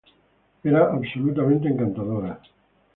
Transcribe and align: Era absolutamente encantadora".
Era 0.63 0.87
absolutamente 0.97 1.67
encantadora". 1.67 2.41